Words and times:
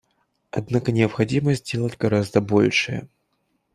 Однако 0.49 0.91
необходимо 0.91 1.53
сделать 1.53 1.95
гораздо 1.95 2.41
большее. 2.41 3.07